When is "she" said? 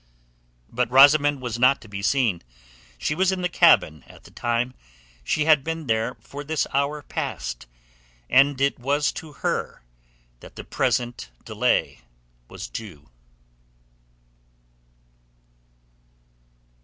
2.97-3.13, 5.23-5.45